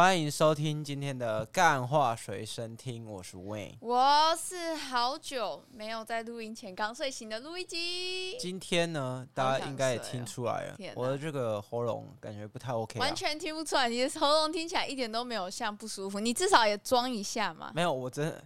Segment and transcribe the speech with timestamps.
[0.00, 8.34] 欢迎收听今天的干话随身听，我是 Wayne，我是好久没有在录音前刚睡醒的录音机。
[8.38, 17.70] 今天呢，大家应该也听出来了，我的这个喉咙感觉不太 OK，完全听不出来，你的喉咙听起来一点都没有像不舒服，你至少也装一下嘛。
[17.74, 18.42] 没有，我真的，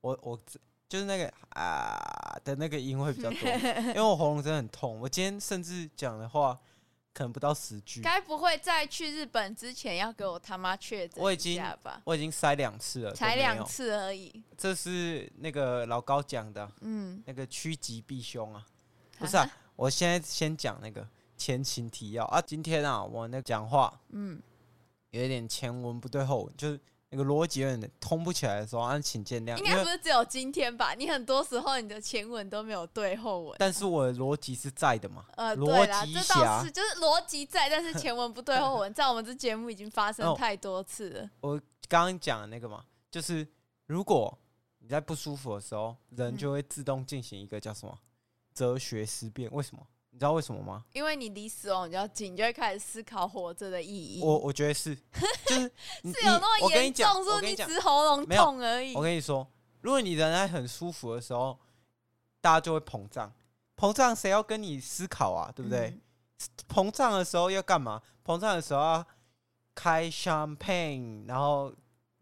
[0.00, 0.36] 我我
[0.88, 6.58] 就是那个啊的那个音会比较多，因为我喉咙真的很痛，我今天甚至讲的话。
[7.16, 12.02] 可能不到十句，该不会在去日本之前要给我他妈确诊一下吧？
[12.04, 14.44] 我已经我已经塞两次了，才两次而已。
[14.54, 18.66] 这是那个老高讲的，嗯，那个趋吉避凶啊，
[19.18, 19.50] 不是啊？
[19.76, 22.38] 我现在先讲那个前情提要啊。
[22.38, 24.38] 今天啊，我那讲话，嗯，
[25.08, 26.78] 有一点前文不对后文，就是。
[27.16, 29.56] 那个逻辑有点通不起来的时候，啊，请见谅。
[29.56, 30.92] 应该不是只有今天吧？
[30.92, 35.24] 你很多时候你的前文都没有对后文，但是我的逻辑是在的嘛？
[35.36, 41.30] 呃，对啦这倒是就是逻辑在，但是前文不对后文， 在我们这节目已经发生太多次了。
[41.40, 43.46] 我刚刚讲的那个嘛，就是
[43.86, 44.38] 如果
[44.80, 47.98] 你在不舒服的时候，人就会自动进行一个叫什么
[48.52, 49.50] 哲学思辨？
[49.52, 49.86] 为什么？
[50.16, 50.82] 你知道为什么吗？
[50.94, 54.22] 因为你离死亡比较近，你就会开始思考活着的意义。
[54.22, 54.96] 我我觉得是，
[55.44, 55.60] 就是
[56.04, 58.94] 是有那么严重，说你只喉咙痛而已。
[58.94, 59.46] 我跟你说，
[59.82, 61.58] 如果你人在很舒服的时候，
[62.40, 63.30] 大家就会膨胀，
[63.76, 65.52] 膨胀谁要跟你思考啊？
[65.54, 65.88] 对不对？
[65.88, 66.00] 嗯、
[66.66, 68.00] 膨胀的时候要干嘛？
[68.24, 69.06] 膨胀的时候要
[69.74, 71.70] 开 champagne，然后。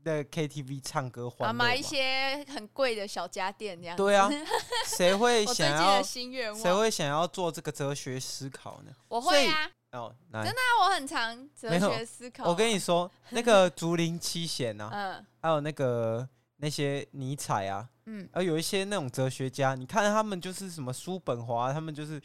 [0.04, 3.96] 在 KTV 唱歌，欢乐买一些很贵的小家电这样。
[3.96, 4.30] 对啊，
[4.86, 6.02] 谁会想要？
[6.02, 8.92] 谁会想要做这个哲学思考呢？
[9.08, 9.70] 我会啊。
[9.92, 12.48] 哦，真的啊，我很常哲学思考。
[12.48, 22.20] 我跟你说，那个竹林七贤啊， 嗯，还有那个那些尼采啊，嗯，而有一些那种哲学家，你看他们就是什么叔本华，他们就是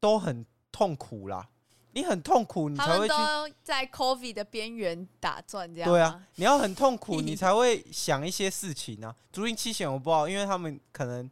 [0.00, 1.48] 都很痛苦啦。
[1.92, 3.14] 你很痛苦，你才会去
[3.62, 5.90] 在 COVID 的边缘打转，这样。
[5.90, 9.14] 对啊，你要很痛苦， 你才会想一些事情啊。
[9.30, 11.30] 竹林七贤我不知道，因为他们可能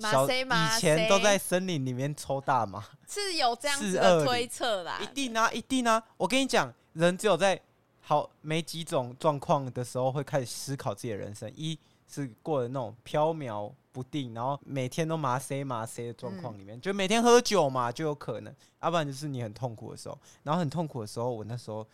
[0.00, 4.98] 小以前都在森林里面抽大麻，是有这样子的推测啦。
[5.02, 6.02] 一定啊，一定啊！
[6.16, 7.60] 我跟你讲，人只有在
[8.00, 11.52] 好没几种状况的时候，会开始思考自己的人生。
[11.54, 11.78] 一
[12.10, 20.16] 是过的那种飘渺不定，然后每天都麻塞麻塞的状况里面，嗯、就每天喝酒嘛，就有可能；要不然就是你很痛苦的时候。
[20.44, 21.84] 然后很痛苦的时候，我那时候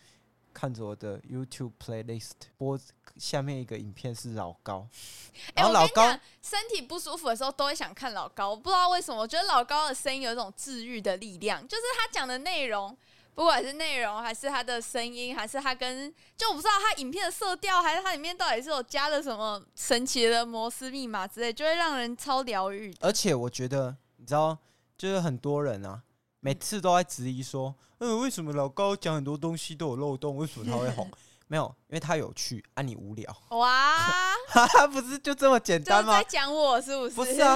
[0.53, 2.79] 看着我的 YouTube playlist 播
[3.17, 4.87] 下面一个影片是老高。
[5.55, 12.95] 然后老高、欸、身体不舒服的时候都会想看老高，我不知道为什么，我觉得老高的声音有一种治愈的力量，就是他讲的内容。
[13.35, 22.95] 不管是内容，还是他的声音，还是他跟，就我不知道他影片的色调，还是他里面到底是有加了什么神奇的摩斯密码之类，就会让人超疗愈。
[23.01, 24.57] 而且我觉得，你知道，
[24.97, 26.01] 就是很多人啊，
[26.39, 30.37] 每次都在质疑说，嗯，呃、为什么老高讲很多东西都有漏洞？
[30.37, 31.11] 为什么他会红？
[31.47, 33.37] 没有，因为他有趣，啊，你无聊。
[33.49, 34.33] 哇，
[34.91, 36.17] 不是就这么简单吗？
[36.17, 37.13] 在讲我是不是？
[37.15, 37.55] 不是啊，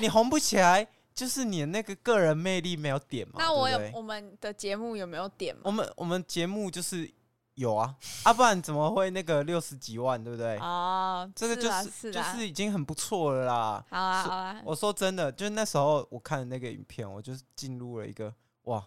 [0.00, 0.88] 你红不起来。
[1.20, 3.34] 就是你的那个个人魅力没有点嘛？
[3.36, 5.60] 那我有我们的节目有没有点吗？
[5.64, 7.12] 我们我们节目就是
[7.56, 10.56] 有啊，啊不然怎么会那个六十几万，对不对？
[10.60, 13.84] 哦，这个就是，是就是已经很不错了啦。
[13.90, 18.82] 好啊好啊，我说真的，就是那时候我看的那个影片，我就是进入了一个哇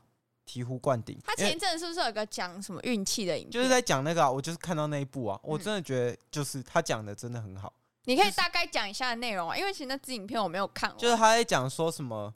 [0.48, 1.16] 醍醐灌顶。
[1.24, 3.52] 他前一阵是不是有个讲什么运气的影片？
[3.52, 7.72] 就是在讲那个啊，我就是看到那一部啊，我真的觉得就是他讲的真的很好。
[8.06, 11.00] 你可以大概讲一下内容啊，因为其实那支影片我没有看过。
[11.00, 12.34] 就是他在讲说什么，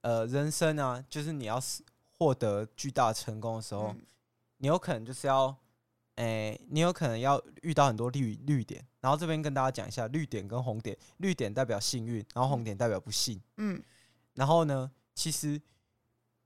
[0.00, 1.60] 呃，人生啊，就是你要
[2.16, 4.02] 获得巨大成功的时候，嗯、
[4.58, 5.54] 你有可能就是要，
[6.16, 8.82] 诶、欸，你有可能要遇到很多绿绿点。
[9.00, 13.40] 然后这边跟大家讲一下，绿点跟红点，绿点代表幸运，然后红点代表不幸。
[13.56, 13.82] 嗯，
[14.34, 15.60] 然后呢，其实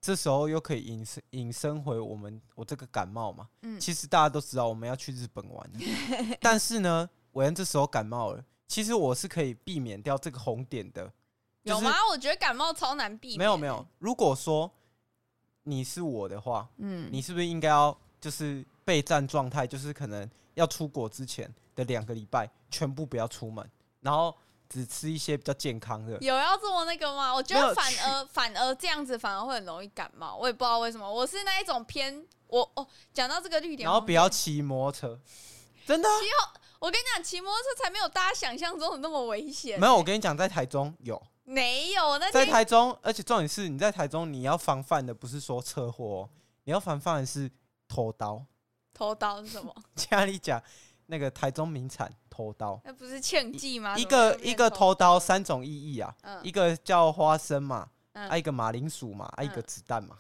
[0.01, 3.49] 这时候又可以引申引申回我们我这个感冒嘛。
[3.63, 5.71] 嗯，其实大家都知道我们要去日本玩，
[6.41, 8.45] 但是呢，我这时候感冒了。
[8.67, 11.13] 其实我是可以避免掉这个红点的，
[11.63, 11.95] 有吗？
[12.11, 13.39] 我觉得感冒超难避免。
[13.39, 14.71] 没有没有，如果说
[15.65, 24.35] 你是我的话，嗯，你是不是应该要就是备战状态，就是可能要出国之前的两个礼拜全部不要出门，然后
[24.69, 26.19] 只吃一些比较健康的。
[26.21, 27.35] 有要这么那个吗？
[27.35, 31.11] 我觉得反而反而这样子反而会很容易感冒，我也不知道为什么。
[31.11, 35.21] 我是那一种偏我哦，讲到这个绿点，然后不要骑摩托车，
[35.87, 36.09] 真的。
[36.85, 39.81] 我跟你讲，骑摩托车才没有大家想象中的那么危险欸。
[39.81, 42.19] 没有，我跟你讲，在台中有，没有？
[42.19, 46.29] 那在台中，而且重点是，你在台中，你要防范的不是说车祸，
[46.65, 47.51] 你要防范的是
[47.89, 48.45] 偷刀。
[48.93, 49.75] 偷刀是什么？
[49.97, 50.63] 家里讲
[51.07, 53.97] 那个台中名产偷刀，那不是庆记吗？
[53.97, 60.19] 一个一个偷刀三种意义啊，嗯、一个叫花生嘛，还、嗯啊、一个马铃薯嘛，还、一个子弹嘛。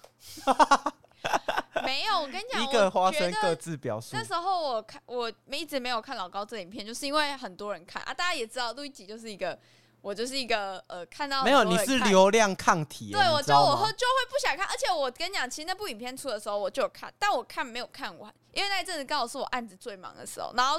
[1.84, 4.10] 没有，我跟你讲，一个花生各自表述。
[4.12, 8.12] 那时候我看，我一直没有看老高这影片，就是因为很多人看啊。
[8.12, 9.58] 大家也知道，路易吉就是一个，
[10.00, 13.12] 我就是一个呃，看到没有，你是流量抗体。
[13.12, 20.76] 对，我就我会就会不想看，而且我跟你讲，其实那部影片出的时候我就有看，但我看没有看完，因为那一阵子刚好是我案子最忙的时候，然后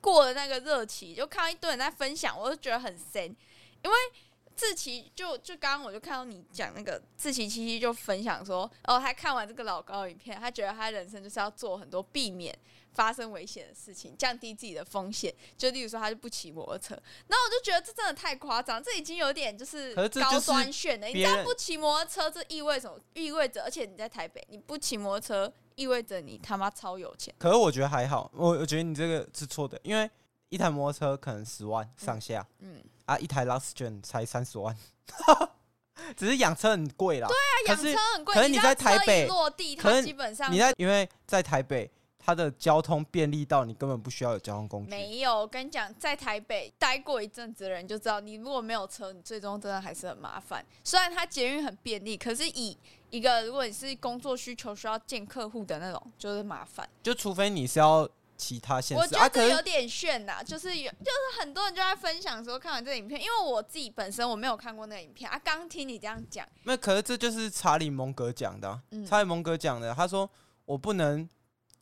[0.00, 3.24] 过了那个热期，就看到一堆人在分享，我就觉得很神，
[3.82, 3.96] 因为。
[4.60, 12.54] 志奇就就刚刚我就看到你讲那个自奇七七就分享说，哦，他看完这个老高影片，他觉得他人生就是要做很多避免
[12.92, 15.34] 发生危险的事情，降低自己的风险。
[15.56, 16.94] 就例如说，他就不骑摩托车。
[17.26, 21.06] 然后我就觉得这真的太夸张，这已经有点就是高端炫了。
[21.06, 23.00] 你知道不骑摩托车这意味什么？
[23.14, 27.34] 意味着，而且你在台北，你不骑摩托车意味着你他妈超有钱。
[27.38, 30.10] 可是我觉得还好，我我觉得你这个是错的，因为
[30.50, 32.46] 一台摩托车可能十万上下。
[32.58, 32.74] 嗯。
[32.76, 34.76] 嗯啊，一台 Luxgen 才三十万，
[36.16, 37.26] 只是养车很贵啦。
[37.26, 38.32] 对啊，养车很贵。
[38.32, 44.90] 可是你在台北落地，它基本上你在，因为在台北，它的交通便利到你根本不需要有交通工具。
[44.90, 50.64] 没有，我跟你讲，在台北待过一阵子的人就知道，你如果没有车，你最终真的还是很麻烦。
[50.84, 52.78] 虽然它捷运很便利，可是以
[53.10, 56.88] 一个如果你是工作需求需要见客户的那种，就是麻烦。
[57.02, 58.08] 就除非你是要。
[58.40, 70.28] 其他现实，我觉得有点炫呐、啊，就是有，就是很多人就在分享说看完这个影片，因为我自己本身我没有看过那个影片啊，刚听你这样讲，那可是这就是查理蒙格讲的、啊，嗯、查理蒙格讲的，他说
[70.64, 71.28] 我不能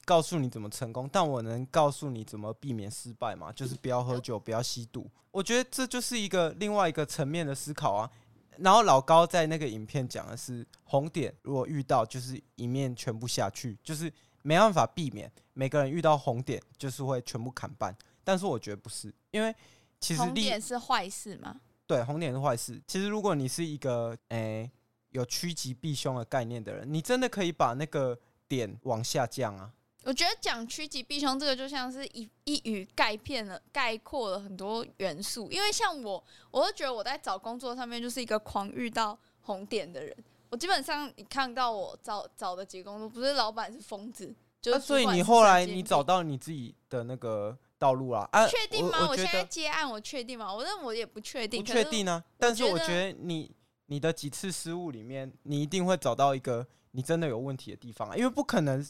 [0.04, 5.08] 告诉你怎么成功，但我能告诉你怎么避免失败嘛，就是不要喝酒，不要吸毒。
[5.30, 8.10] 我觉得这就是一个另外一个层面的思考啊。
[8.58, 14.12] 然后老高在那个影片讲的是红点，如果遇到就是一面全部下去，就是。
[14.42, 19.54] 没办法避免，每个人遇到红点就是会全部砍半，但是我觉得不是，因为
[20.00, 21.60] 其实红点是坏事吗？
[21.86, 22.80] 对，红点是坏事。
[22.86, 24.70] 其实如果你是一个诶、欸、
[25.10, 29.72] 有趋吉避凶的概念的人，你真的可以把那个点往下降啊。
[30.04, 35.50] 我觉得讲趋吉避凶这个就像是一一语概片了，概括了很多元素。
[35.50, 40.16] 因为像我，我都觉得我在找工作上面就是一个狂遇到红点的人。
[40.50, 48.46] 我基本上你看到我找找的几个工作，不是老板是疯子，就是、啊、所以你后来你找到你自己的那个道路啦啊？
[48.46, 49.06] 确定吗？
[49.08, 50.54] 我，现在接案，我确定吗？
[50.54, 52.22] 我认为我也不确定，不确定呢。
[52.38, 53.54] 但是我觉得你
[53.86, 58.86] 你的几次失误里面，你一定会找到一个你真的有问题的地方啊，因为不可能。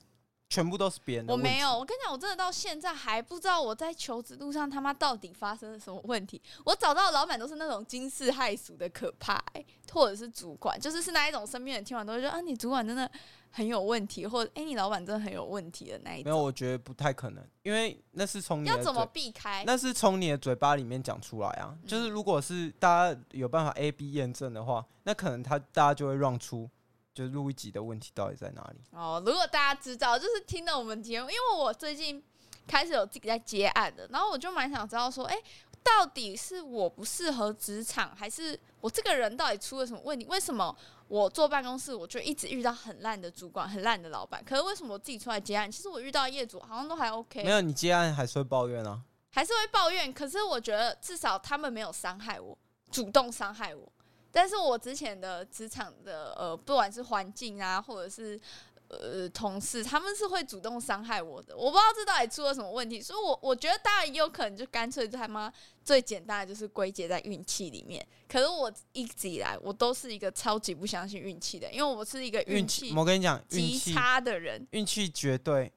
[0.49, 1.33] 全部都是别人的。
[1.33, 6.41] 我没有，我跟你讲，我真的到现在还不知道我在求职路上他妈到底发生了什么问题。
[6.65, 13.11] 我找到的老板都是那种惊世骇俗的可怕、欸，或者是主管，就是是那一种身边人听完都会说啊，你主管真的
[13.51, 16.25] 很有问题，或者哎、欸，你老板真的很有问题的那一种。
[16.25, 19.65] 没有，我觉得不太可能，因为那是从你要怎么避开？
[19.67, 21.77] 那是从你的嘴巴里面讲出来啊。
[21.87, 26.71] 就是如果是大家有办法 A B 验证的话，那可能他大家就会让出。
[27.19, 28.81] 就是录一集的问题到底在哪里？
[28.93, 32.23] 哦，如果大家知道，就是听了我们节目，因为我最近
[32.65, 35.43] 开始有自己在接案的，然后我就蛮想知道说，哎、欸，
[35.83, 40.25] 到底是我不适合职场，还是我这个人到底出了什么问题？
[40.27, 40.73] 为什么
[41.09, 44.41] 我坐办公室我就一直遇到很烂的主管、很烂的老板？
[44.45, 47.43] 可是为什么我自己出来接案，其实我遇到业主好像都还 OK。
[47.43, 49.03] 没有，你接案还是会抱怨啊？
[49.33, 50.13] 还是会抱怨。
[50.13, 52.57] 可是我觉得至少他们没有伤害我，
[52.93, 53.93] 主动伤害我。
[54.41, 58.41] 但是我之前的职场的呃，不管是环境啊，或者是
[58.87, 61.57] 呃同事，他们是会主动伤害我的。
[61.57, 68.07] 我不知道这到底出了什么问题，所以我我觉得当然也有可能就干脆他妈最简单的就是归结在运气里面。
[68.29, 75.73] 可是我一直以来我都是一个超级不相信运气的，因为我是一个运气我跟你讲极差的人，运气绝对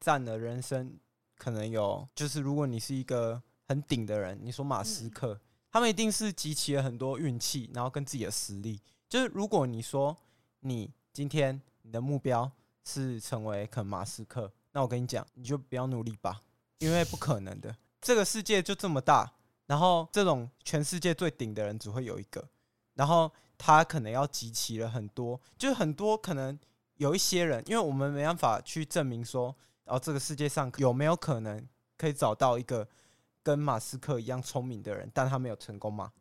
[0.00, 0.98] 占了人生
[1.38, 5.32] 可能有，就是如果你是一个很顶的人，你说马斯克。
[5.32, 5.40] 嗯
[5.76, 8.80] 他们一定是集齐了很多运气，然后跟自己的实力。
[9.10, 10.16] 就是如果你说
[10.60, 12.50] 你今天你的目标
[12.82, 16.40] 是成为肯马斯克，那我跟你讲，你就不要努力吧，
[16.78, 17.76] 因为不可能的。
[18.00, 19.30] 这个世界就这么大，
[19.66, 22.48] 然后这种全世界最顶的人只会有一个，
[22.94, 26.58] 然后他可能要集齐了很多，就是很多可能
[26.94, 29.54] 有一些人，因为我们没办法去证明说，
[29.84, 31.68] 哦，这个世界上有没有可能
[31.98, 32.88] 可以找到一个。
[33.46, 36.12] 跟马斯克一样聪明的人，但他没有成功吗？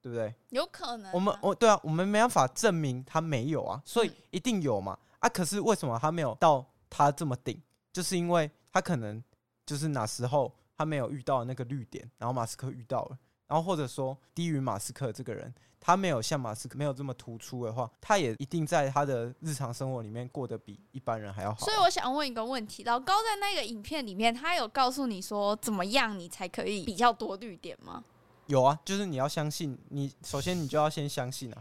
[0.00, 0.34] 对不对？
[0.48, 1.12] 有可能、啊。
[1.14, 4.98] 我们，我对啊，我们没办法证明他没有啊，所以一定有嘛。
[5.00, 7.62] 嗯、啊，可是为什么他没有到他这么顶？
[7.92, 9.22] 就是因为他可能
[9.64, 15.52] 就是哪时候他没有遇到那个绿点，然后马斯克遇到了，然后或者说低于马斯克这个人。
[15.84, 21.58] 他没有像马斯克没有这么突出的话，他也一定在他的日常生活里面过得比一般人还要好。
[21.58, 28.04] 所以我想问一个问题：老高在那个影片里面，他有告诉你说怎么样你才可以比较多绿点吗？
[28.46, 31.60] 有啊，就是你要相信你，首先你就要先相信啊。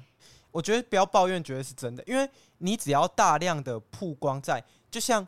[0.52, 5.28] 我觉得不要抱怨，觉得是真的，因为你只要大量的曝光在就像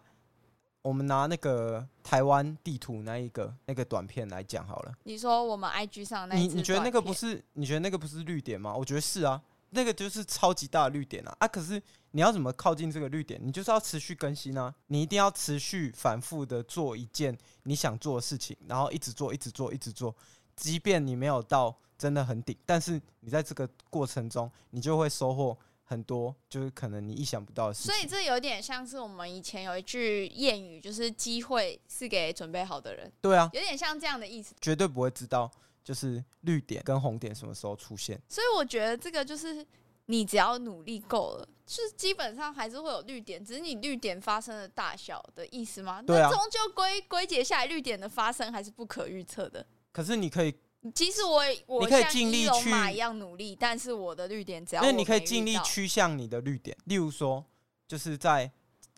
[0.83, 4.93] 我们拿那个台湾地图那一个那个短片来讲好了。
[5.03, 7.43] 你说我们 IG 上那，你你觉得那个不是？
[7.53, 8.75] 你觉得那个不是绿点吗？
[8.75, 11.47] 我觉得是啊，那个就是超级大的绿点啊啊！
[11.47, 13.39] 可是你要怎么靠近这个绿点？
[13.41, 20.13] 你就是要持续更新啊，你一定要持续反复的做一件你想做的事情，然后一直做，一直做，一直做，
[20.55, 25.57] 即便你没有到真的很顶，但是你在这个过程中，你就会收获。
[25.93, 33.11] 很多就是可能你意想不到的事情，所以这有点像是我们以前有一句谚语，就是机会是给准备好的人。
[33.21, 34.55] 对啊，有点像这样的意思。
[34.59, 35.49] 绝对不会知道
[35.83, 38.19] 就是绿点跟红点什么时候出现。
[38.27, 39.65] 所以我觉得这个就是
[40.07, 46.01] 你只要努力够了，就是基本上还是会有绿点，只是你绿点发生的大小的意思吗？
[46.01, 46.29] 对啊。
[46.29, 49.63] 那终究归归结下来，绿点的发生还是不可预测的。
[49.91, 50.55] 可是你可以。
[50.93, 57.43] 其实我我你可以尽力去马一样努力，但是我的绿点只要那你可以尽力趋向你的绿点，例如说
[57.87, 58.51] 就是在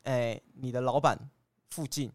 [0.04, 1.18] 诶、欸、你的老板
[1.70, 2.12] 附近，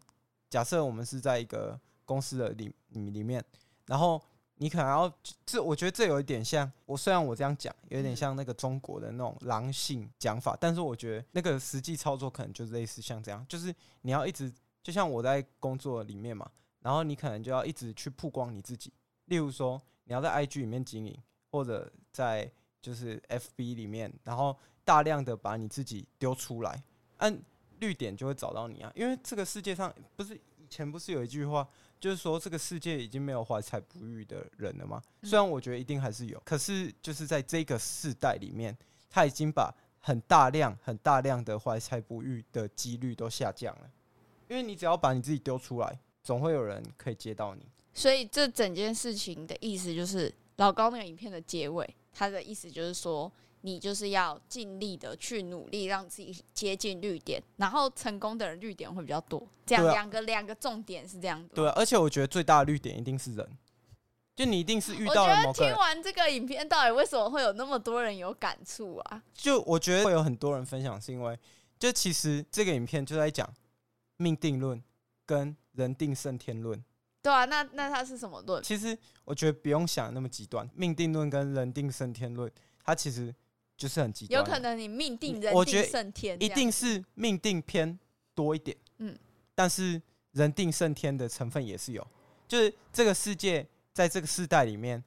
[0.49, 3.43] 假设我们是在一个公司的里里面，
[3.85, 4.21] 然后
[4.55, 5.11] 你可能要
[5.45, 14.51] 这，我觉得这有一点像我虽然我这样讲有点像那个中国的那种狼性讲法，但是我觉得那个实际操作可能就是类似像这样，就是你要一直
[14.83, 16.49] 就像我在工作里面嘛，
[16.81, 18.91] 然后你可能就要一直去曝光你自己。
[19.31, 21.17] 例如说，你要在 IG 里面经营，
[21.51, 26.83] 或者在就是 FB 里面，然后大量的把你自己丢出来，
[27.15, 27.41] 按
[27.79, 28.91] 绿点就会找到你啊。
[28.93, 31.65] 因为这个世界上不是以前不是有一句话，
[31.97, 35.01] 就是说这个世界已经没有怀才不遇的人了吗？
[35.23, 38.77] 虽然我觉得一定还是有，可是就是在这个世代里面，
[39.09, 43.89] 他已经把很大量、很大量的怀才不遇的几率都下降了。
[44.49, 47.65] 因为你只要把你自己丢出来，总会有人可以接到你。
[47.93, 53.31] 所以这整件事情的意思就是，老高那个影片的结尾，他的意思就是说，
[53.61, 59.45] 你就是要尽力的去努力，让自己接近绿点，然后成功的人绿点会比较多。
[59.65, 61.49] 这样两个两个重点是这样的。
[61.53, 63.57] 对啊，而且我觉得最大的绿点一定是人，
[64.35, 65.47] 就你一定是遇到了某个人。
[65.47, 69.23] 我觉得听完这个影片，到底为什么会有那么多人有感触啊？
[69.33, 71.37] 就我觉得会有很多人分享，是因为
[71.77, 73.47] 就其实这个影片就在讲
[74.17, 74.81] 命定论
[75.25, 76.81] 跟人定胜天论。
[77.23, 78.63] 对啊，那那它是什么论？
[78.63, 82.51] 其实我觉得不用想那么极端，命定论跟人定胜天论，
[82.83, 83.33] 它其实
[83.77, 84.39] 就是很极端。
[84.39, 87.99] 有可能你命定人定胜天，一定是命定偏
[88.33, 88.75] 多一点。
[88.97, 89.15] 嗯，
[89.53, 90.01] 但是
[90.31, 92.05] 人定胜天的成分也是有，
[92.47, 95.03] 就是这个世界在这个世代里面，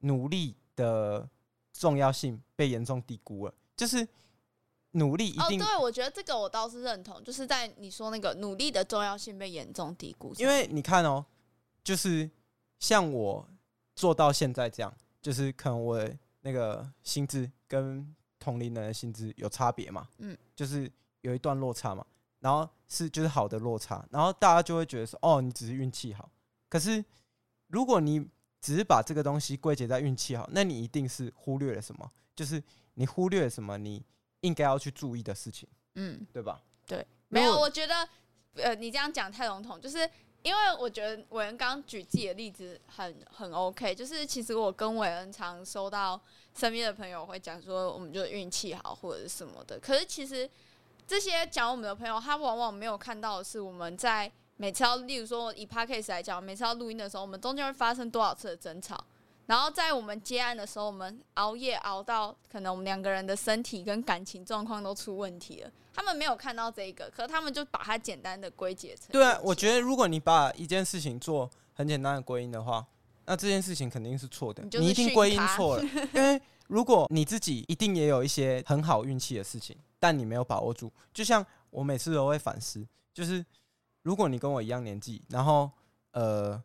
[0.00, 1.28] 努力的
[1.72, 3.54] 重要性被严重低估了。
[3.76, 4.04] 就是
[4.90, 11.24] 努力一定哦，对，我觉得这个我倒是认同，就是在你说那个努力的重要性被严重低估，因为你看哦。
[11.84, 12.28] 就是
[12.80, 13.46] 像我
[13.94, 16.02] 做到现在这样，就是可能我
[16.40, 22.04] 那个薪资跟同龄人的薪资有差别嘛，嗯，就是有一段落差嘛，
[22.40, 26.30] 然后是就是好的落差，然后大家就会觉得说，哦，你只是运气好。
[26.68, 27.04] 可是
[27.68, 28.26] 如果你
[28.60, 32.10] 只是把这个东西归结在运气好，那你一定是忽略了什么？
[32.34, 32.62] 就是
[32.94, 33.76] 你忽略了什么？
[33.78, 34.02] 你
[34.40, 36.62] 应该要去注意的事情，嗯，对吧？
[36.86, 38.08] 对，没有，我觉得
[38.54, 40.08] 呃，你这样讲太笼统，就是。
[40.44, 46.20] 因为我觉得伟恩刚举自己的例子很很 OK，就是其实我跟伟恩常收到
[46.54, 49.80] 身边的朋友会讲说，我们就运气好或者什么的。
[49.80, 50.48] 可是其实
[51.06, 59.02] 这些讲我们的朋友，他往往没有看到的是我们在每次要，例如说以 Podcast 来讲，每次要录音的时候，我们中间会发生多少次的争吵。
[59.46, 65.70] 然后在我们接案的时候，我们熬夜熬到可能我们两个人的身体跟感情状况都出问题了。
[65.92, 69.06] 他们没有看到这个，可是他们就把它简单的归结成。
[69.10, 72.84] 对啊，我觉得如果你把一件事情做很简单的归因的话，
[73.26, 74.62] 那这件事情肯定是错的。
[74.72, 75.84] 你，你一定归因错了，
[76.14, 80.90] 因为如果你自己一定也有一些很好运气的事情，但你没有把握住。
[81.12, 83.44] 就像我每次都会反思，就是
[84.02, 85.70] 如果你跟我一样年纪，然后
[86.12, 86.62] 呃。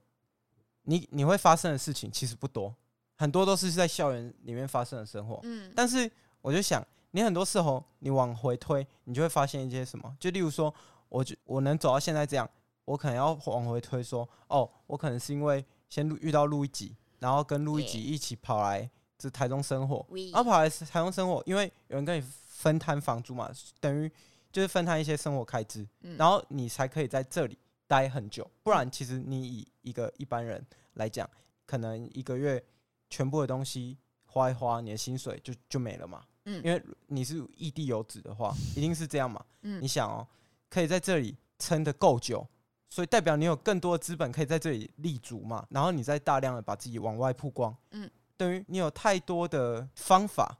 [0.90, 2.74] 你你会发生的事情其实不多，
[3.16, 5.40] 很多都是在校园里面发生的生活。
[5.44, 6.10] 嗯，但是
[6.42, 10.18] 我就想，你很多时候你往回推，你就会发现一些什么。
[10.20, 10.74] 就例如说，
[11.08, 12.50] 我就我能走到现在这样，
[12.86, 23.48] 我可能要往回推说，哦，我可能是因为先遇到路易吉，然后跟路易吉一起跑来这台中生活，然后跑来台中生活，因为有人跟你分摊房租嘛，
[23.80, 24.12] 等于
[24.52, 27.56] 就是分摊一些生活开支，然后你才可以在这里
[27.86, 28.50] 待很久。
[28.64, 30.66] 不然，其实你以一个一般人。
[31.00, 31.28] 来讲，
[31.66, 32.64] 可能一个月
[33.10, 36.24] 全部的东西花一花，你的薪水就就没了嘛。
[36.46, 39.44] 嗯，因为你是异地游子的话， 一定是这样嘛。
[39.62, 40.28] 嗯，你想哦，
[40.70, 42.48] 可以在这里撑得够久，
[42.90, 45.66] 所以代表你有更多的资本可以在这里立足嘛。
[45.70, 50.60] 然后你再大量的把自己往外曝光，嗯，等于你有太多的方法，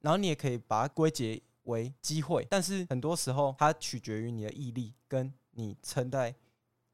[0.00, 6.34] 然后你也可以把它归结为机会，但是很多时候它取决于你的毅力跟你撑在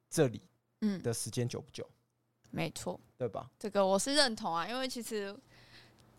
[0.08, 0.42] 这里
[0.80, 1.88] 嗯的时间久不久。
[2.54, 3.50] 嗯、没错，对吧？
[3.58, 5.36] 这个我是认同啊，因为其实。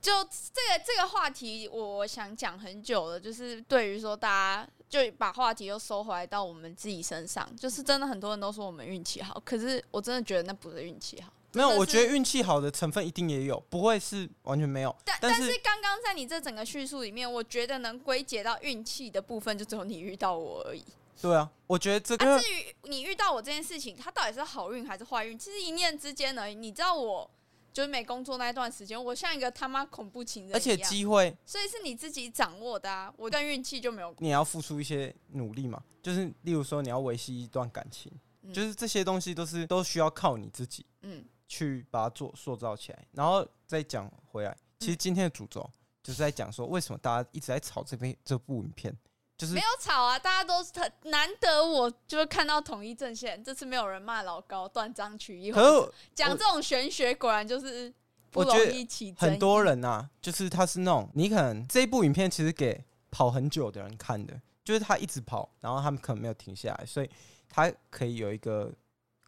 [0.01, 3.19] 就这个这个话题，我想讲很久了。
[3.19, 11.33] 就是对于说，大家就把话题又收回来到我们自己身上，就是真的很多人都说我们运气好，可是我真的觉得那不是运气好。
[11.53, 14.95] 没有，我觉得运气好的成分一定也有，不会是完全没有。
[15.03, 20.85] 但但是刚刚在你这整个叙述里面，我觉得能归结到运气的部分，就只有你遇到我而已。
[21.21, 22.35] 对啊，我觉得这个。
[22.35, 26.55] 啊、至于你遇到我这件事情，它到底是好运还是坏运，其实一念之间而已。
[26.55, 27.29] 你知道我。
[27.75, 33.13] 就是没工作那一段时间，我像一个他妈恐怖情人，而且机会，所以是你自己掌握的啊。
[33.17, 34.15] 我跟运气就没有。
[34.19, 38.09] 你要付出一些努力嘛，就是例如说你要维系一段感情，
[38.43, 43.05] 嗯、就是这些东西都是都需要靠你自己，嗯，去把它做塑造起来。
[43.11, 45.69] 然后再讲回来，其实今天的主轴
[46.01, 48.97] 就是在讲说，为什么大家一直在炒这边这部影片。
[49.37, 55.51] 就是没有吵啊，大家都是很难得，我就是看到统一阵线，这次没有人骂老高断章取义。
[55.51, 57.93] 可讲这种玄学，果然就是
[58.31, 59.13] 不容易起。
[59.17, 67.09] 很多人呐、啊，就是他是那种你可能这一部影片其实给跑很久的人看的，就是他一直跑，然后他们可能没有停下来，所以
[67.49, 68.73] 他可以有一个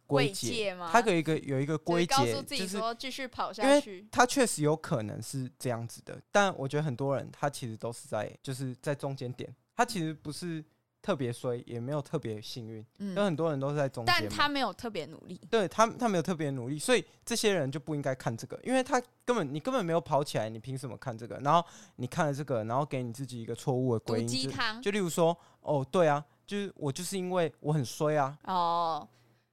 [0.06, 4.08] 归结吗，他可以一个有一个归结，告诉自己说继续跑下去。
[4.10, 9.54] 他确实有可能是这样子的，但我觉得很多人他其实都是在就是在中间点。
[9.78, 10.62] 他其实不是
[11.00, 21.38] 特别衰，也没有特别幸运，嗯，有很多人都是在中间，但他没有特别努力，对他，他没有特别努力，所以这些人就不应该看这个，因为他根本你根本没有跑起来，你凭什么看这个？
[21.44, 29.08] 然后你看了这个，然后给你自己一个错误的归因，鸡汤，就例如说，哦，对啊，就是我就是因为我很衰啊，哦，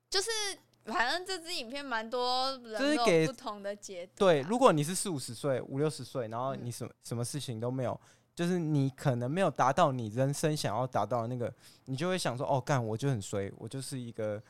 [0.09, 0.31] 就是
[0.85, 8.01] 反正这支影片蛮多人都有给不同的解读，对，如果你是四五十岁、五六十岁，然后你什么什么事情都没有。
[8.35, 11.51] 就是你可能没有达到你人生想要达到的那个，
[11.85, 14.41] 你就会想说：“哦，干，我就很衰，我就是一个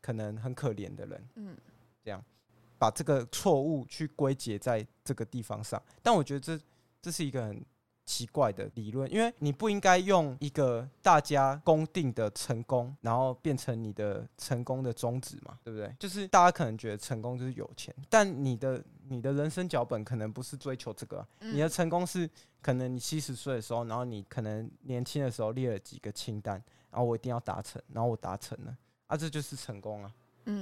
[0.00, 1.56] 可能很可怜的人。”嗯，
[2.04, 2.24] 这样
[2.78, 6.58] 把这个错误去归结在这个地方上，但我觉得这
[7.00, 7.64] 这是一个很
[8.04, 15.94] 奇怪的理论，因为你不应该用一个大家公定的成功，然后变成你的成功的宗旨嘛，对不对？
[15.98, 22.28] 就是大家可能觉得成功就是有钱，但你的你的人生脚本可能不是追求这个啊，你的成功是
[22.60, 30.12] 可能你七十岁的时候，然后你可能年轻的时候列了几个清单，然后我一定要达成，然后我达成了，啊，这就是成功啊。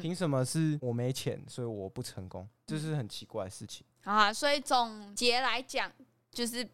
[0.02, 2.46] 凭什么是我没钱，所以我不成功？
[2.66, 3.82] 这是很奇怪的事情。
[4.02, 5.90] 好啊，所以总结来讲，
[6.30, 6.68] 就是。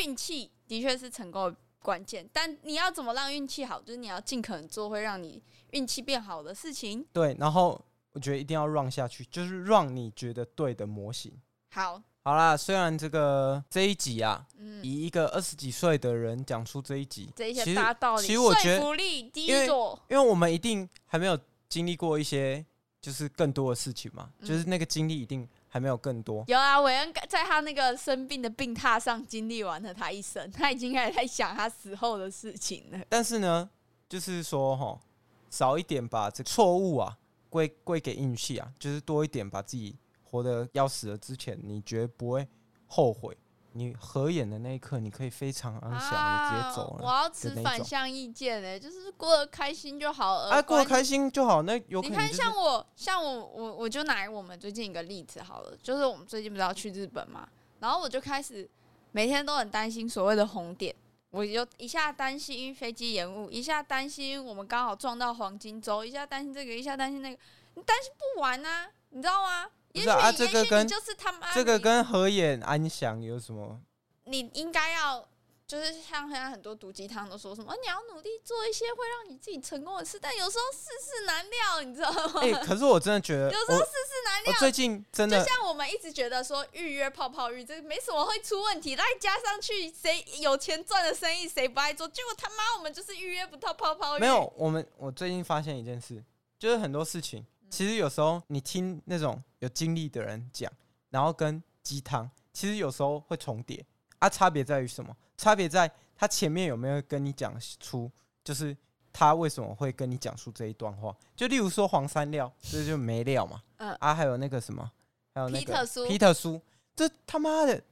[0.00, 3.80] 运气的确是成功的关键，但你要怎么让运气好？
[3.80, 7.06] 就是你要尽可能做会让你运气变好的事情。
[7.12, 7.80] 对，然后
[8.12, 11.32] 我觉得一定要 run 下去，就是让你觉得对的模型。
[11.70, 18.80] 好，好啦，虽然这个这一集啊，嗯、以一个二十几岁的人讲出这一集，这一些大道理，其实我觉得
[19.36, 22.64] 因为我们一定还没有经历过一些
[23.00, 25.48] 就是更多的事情嘛，嗯、就是那个经历一定。
[25.68, 26.44] 还没有更多。
[26.46, 32.98] 有啊，韦恩在他那个生病的病榻上经历完了他一生，他已经开始在想他死后的事情了。
[33.08, 33.68] 但是呢，
[34.08, 34.98] 就是说哈，
[35.50, 37.16] 少一点把这错误啊
[37.50, 42.46] 归归给运气啊，就是多一点把自己活得要死了之前，你绝不会
[42.86, 43.36] 后悔。
[43.76, 47.04] 你合眼的那一刻，你可以非常安详的直接走了。
[47.04, 50.34] 我要持反向意见哎，就是过得开心就好。
[50.34, 51.60] 啊，过得开心就好。
[51.62, 57.46] 那有、就是、你看，像我，像我，我我就拿我们最近一个例子好了，就是我们最近不是要去日本嘛，
[57.80, 58.68] 然后我就开始
[59.12, 60.94] 每天都很担心所谓的红点，
[61.30, 67.38] 我就一下担心飞机延误，一下担心我们刚好撞到黄金周，一下担心这个，一下担心那个，
[67.74, 69.66] 你担心不完啊，你知道吗？
[69.96, 73.80] 也许啊，这个跟就是他妈这个跟合眼安详有什么？
[74.24, 75.26] 你应该要
[75.66, 82.40] 就是像现在很多毒鸡汤都说什么，你要努力做一些会让你自己成功的事，但有时候世事难料，你知道吗？
[82.42, 84.54] 哎、欸，可是我真的觉得 有时候世事难料。
[84.58, 92.06] 最近真的就像我们一直觉得说预约泡泡浴这没什么会出问题，再加上去谁有钱赚的生意谁不爱做？
[92.08, 94.20] 结果他妈我们就是预约不到泡泡浴。
[94.20, 96.22] 没有，我们我最近发现一件事，
[96.58, 97.46] 就是很多事情。
[97.68, 100.70] 其实有时候你听那种有经历的人讲，
[101.10, 103.84] 然后跟鸡汤，其实有时候会重叠
[104.18, 104.28] 啊。
[104.28, 105.14] 差别在于什么？
[105.36, 108.10] 差别在他前面有没有跟你讲出，
[108.42, 108.76] 就是
[109.12, 111.14] 他为什么会跟你讲述这一段话。
[111.34, 113.62] 就例如说黄山料，这就没料嘛。
[113.78, 113.92] 嗯。
[114.00, 114.90] 啊，还有那个什么，
[115.34, 116.60] 还有那个皮特苏，皮特苏，
[116.94, 117.82] 这他妈的，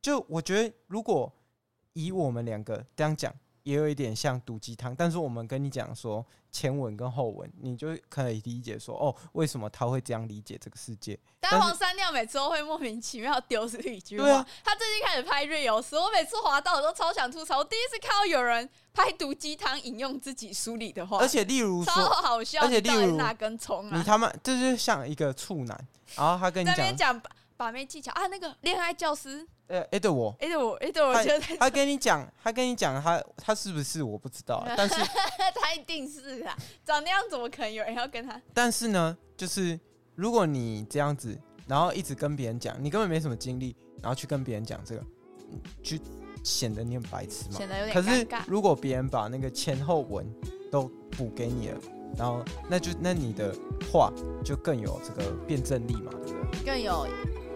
[0.00, 1.32] 就我觉得如果
[1.94, 11.18] 以我们两个这样讲，也有一点像毒鸡汤，但是我们跟你讲说前文跟后文，你就可以理解说哦，为什么他会这样理解这个世界？
[11.40, 14.28] 但黄三亮每次都会莫名其妙丢出一句话。
[14.28, 17.58] 啊，他最近开始拍 reels 时，我每次滑到我都超想吐槽。
[17.58, 23.96] 我第一次看到有人拍毒鸡汤引用自己书里的话，而且例如说超好笑，而且例如哪根葱啊？
[23.96, 27.22] 你他妈这就像一个处男，然后他跟你讲。
[27.54, 34.94] 把妹技巧啊，那个恋爱教师，呃，哎，对我，哎，对我，哎，对我，觉得他跟你讲，他跟你讲，他他是不是我不知道， 但是
[35.58, 36.54] 他一定是啊，
[36.84, 38.38] 长那样怎么可能有人要跟他？
[38.52, 39.80] 但是呢，就是
[40.14, 41.34] 如果你这样子，
[41.66, 45.02] 然后一直跟别人讲，你根本没什么精力，然后去跟别人讲这个，
[45.82, 45.96] 就
[46.44, 50.30] 显得你很白痴嘛，显得有点可是如果别人把那个前后文
[50.70, 50.82] 都
[51.12, 51.78] 补给你了，
[52.18, 53.56] 然后那就那你的
[53.90, 54.12] 话
[54.44, 56.62] 就更有这个辩证力嘛，对不对？
[56.66, 57.08] 更有。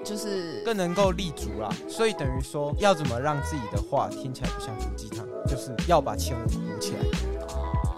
[0.07, 7.01] 就是更能够立足啦，所以等于说要怎么让自己的话听起来不像毒鸡汤，就是要把前文补起来。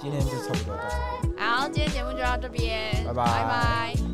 [0.01, 1.47] 今天就差不多到这边。
[1.47, 3.25] 好，今天节目就到这边，拜拜。
[3.25, 4.08] 拜拜。